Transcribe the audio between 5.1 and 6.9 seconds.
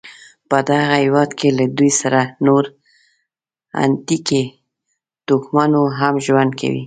توکمونه هم ژوند کوي.